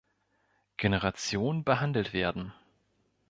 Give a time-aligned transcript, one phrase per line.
[0.77, 2.53] Generation behandelt werden.